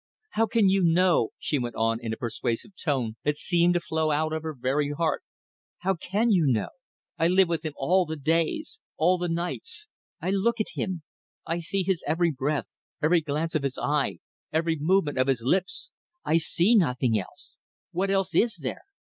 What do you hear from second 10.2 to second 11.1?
look at him;